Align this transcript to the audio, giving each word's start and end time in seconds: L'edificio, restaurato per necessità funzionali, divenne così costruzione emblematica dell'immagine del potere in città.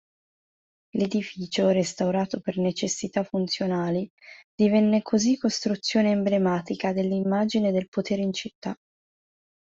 L'edificio, 0.95 1.69
restaurato 1.69 2.39
per 2.39 2.57
necessità 2.57 3.23
funzionali, 3.23 4.11
divenne 4.51 5.03
così 5.03 5.37
costruzione 5.37 6.09
emblematica 6.09 6.91
dell'immagine 6.91 7.71
del 7.71 7.87
potere 7.87 8.23
in 8.23 8.33
città. 8.33 8.75